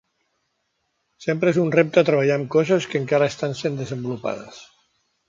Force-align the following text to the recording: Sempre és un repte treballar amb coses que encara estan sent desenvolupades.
Sempre 1.25 1.51
és 1.53 1.59
un 1.63 1.69
repte 1.75 2.03
treballar 2.07 2.37
amb 2.41 2.49
coses 2.57 2.87
que 2.95 2.97
encara 3.01 3.29
estan 3.35 3.55
sent 3.61 3.79
desenvolupades. 3.83 4.65